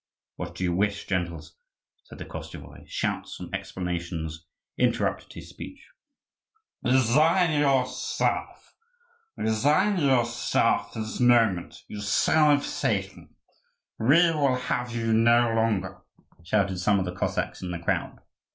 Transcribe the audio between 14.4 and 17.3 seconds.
have you no longer!" shouted some of the